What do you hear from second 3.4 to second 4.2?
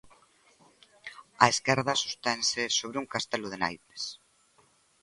de naipes.